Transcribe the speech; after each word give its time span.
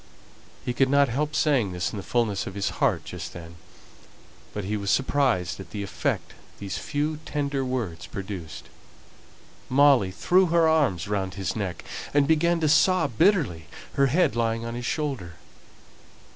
He 0.65 0.73
could 0.73 0.89
not 0.89 1.09
help 1.09 1.35
saying 1.35 1.73
this 1.73 1.91
in 1.93 1.97
the 1.97 2.01
fulness 2.01 2.47
of 2.47 2.55
his 2.55 2.69
heart 2.81 3.05
just 3.05 3.33
then, 3.33 3.57
but 4.51 4.63
he 4.63 4.75
was 4.75 4.89
surprised 4.89 5.59
at 5.59 5.69
the 5.69 5.83
effect 5.83 6.33
these 6.57 6.79
few 6.79 7.19
tender 7.23 7.63
words 7.63 8.07
produced. 8.07 8.67
Molly 9.69 10.09
threw 10.09 10.47
her 10.47 10.67
arms 10.67 11.07
round 11.07 11.35
his 11.35 11.55
neck, 11.55 11.85
and 12.15 12.25
began 12.27 12.59
to 12.61 12.67
sob 12.67 13.11
bitterly, 13.19 13.67
her 13.93 14.07
head 14.07 14.35
lying 14.35 14.65
on 14.65 14.73
his 14.73 14.87
shoulder. 14.87 15.33